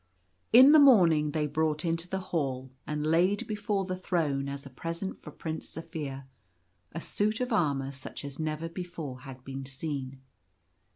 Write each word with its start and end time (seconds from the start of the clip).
In 0.51 0.71
the 0.71 0.79
morning 0.79 1.29
they 1.29 1.45
brought 1.45 1.85
into 1.85 2.09
the 2.09 2.19
Hall, 2.33 2.71
and 2.87 3.05
laid 3.05 3.45
before 3.45 3.85
the 3.85 3.95
throne 3.95 4.49
as 4.49 4.65
a 4.65 4.71
present 4.71 5.21
for 5.21 5.29
Prince 5.29 5.71
Zaphir, 5.75 6.25
a 6.91 6.99
suit 7.01 7.39
of 7.39 7.53
armour 7.53 7.91
such 7.91 8.25
as 8.25 8.39
never 8.39 8.67
before 8.67 9.19
had 9.21 9.43
been 9.45 9.67
seen. 9.67 10.19